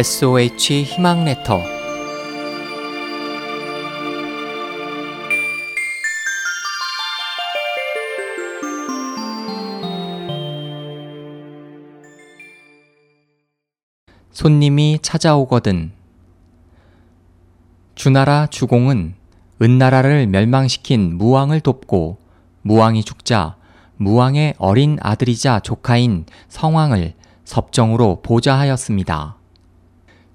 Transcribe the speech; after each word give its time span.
SOH 0.00 0.84
희망 0.84 1.26
레터 1.26 1.60
손님이 14.32 15.00
찾아오거든 15.02 15.92
주나라 17.94 18.46
주공은 18.46 19.12
은나라를 19.60 20.26
멸망시킨 20.28 21.18
무왕을 21.18 21.60
돕고 21.60 22.16
무왕이 22.62 23.04
죽자 23.04 23.56
무왕의 23.98 24.54
어린 24.56 24.96
아들이자 25.02 25.60
조카인 25.60 26.24
성왕을 26.48 27.12
섭정으로 27.44 28.22
보좌하였습니다. 28.22 29.39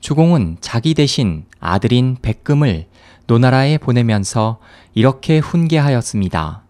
주공은 0.06 0.58
자기 0.62 0.94
대신 0.94 1.46
아들인 1.60 2.16
백금을 2.22 2.86
노나라에 3.26 3.80
보내면서 3.80 4.60
이렇게 4.94 5.40
훈계하였습니다. 5.40 6.62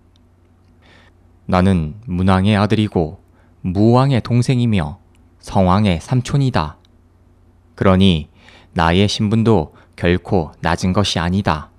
나는 1.45 1.95
문왕의 2.05 2.55
아들이고 2.55 3.19
무왕의 3.59 4.21
동생이며 4.21 4.99
성왕의 5.39 5.99
삼촌이다. 5.99 6.77
그러니 7.75 8.29
나의 8.71 9.09
신분도 9.09 9.75
결코 9.97 10.53
낮은 10.61 10.93
것이 10.93 11.19
아니다. 11.19 11.71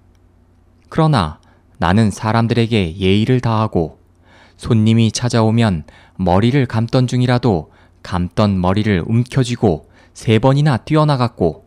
그러나 0.91 1.41
나는 1.79 2.11
사람들에게 2.11 2.99
예의를 2.99 3.41
다하고 3.41 3.99
손님이 4.59 5.11
찾아오면 5.11 5.85
머리를 6.17 6.67
감던 6.67 7.07
중이라도 7.07 7.73
감던 8.03 8.61
머리를 8.61 9.05
움켜쥐고 9.07 9.96
세 10.17 10.39
번이나 10.39 10.79
뛰어나갔고 10.79 11.67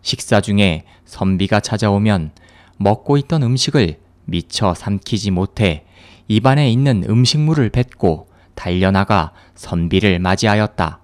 식사 0.00 0.40
중에 0.40 0.84
선비가 1.04 1.60
찾아오면 1.60 2.30
먹고 2.78 3.18
있던 3.18 3.42
음식을 3.42 4.00
미처 4.24 4.72
삼키지 4.72 5.30
못해 5.30 5.84
입안에 6.26 6.70
있는 6.70 7.04
음식물을 7.06 7.68
뱉고 7.68 8.28
달려나가 8.54 9.32
선비를 9.56 10.20
맞이하였다. 10.20 11.00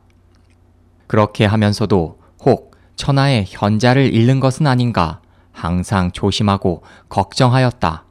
그렇게 1.08 1.44
하면서도 1.44 2.18
혹 2.46 2.74
천하의 2.96 3.44
현자를 3.48 4.14
잃는 4.14 4.40
것은 4.40 4.66
아닌가 4.66 5.20
항상 5.52 6.10
조심하고 6.10 6.84
걱정하였다. 7.10 8.06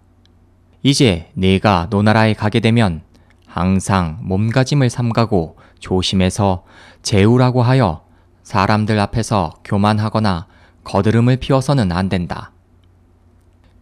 이제 0.83 1.31
내가 1.33 1.87
노나라에 1.89 2.35
가게 2.35 2.59
되면 2.59 3.01
항상 3.47 4.19
몸가짐을 4.21 4.91
삼가고 4.91 5.57
조심해서 5.79 6.63
제우라고 7.01 7.63
하여 7.63 8.10
사람들 8.51 8.99
앞에서 8.99 9.53
교만하거나 9.63 10.45
거드름을 10.83 11.37
피워서는 11.37 11.93
안 11.93 12.09
된다. 12.09 12.51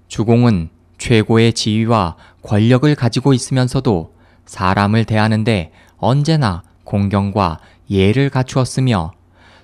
주공은 0.10 0.70
최고의 1.00 1.54
지위와 1.54 2.16
권력을 2.44 2.94
가지고 2.94 3.34
있으면서도 3.34 4.14
사람을 4.46 5.06
대하는데 5.06 5.72
언제나 5.98 6.62
공경과 6.84 7.58
예를 7.90 8.30
갖추었으며 8.30 9.14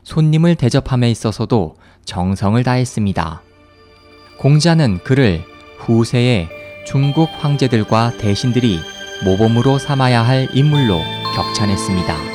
손님을 0.02 0.56
대접함에 0.56 1.12
있어서도 1.12 1.76
정성을 2.06 2.64
다했습니다. 2.64 3.44
공자는 4.40 5.04
그를 5.04 5.44
후세의 5.82 6.50
중국 6.88 7.30
황제들과 7.38 8.18
대신들이 8.18 8.80
모범으로 9.24 9.78
삼아야 9.78 10.24
할 10.24 10.50
인물로 10.56 11.00
격찬했습니다. 11.36 12.35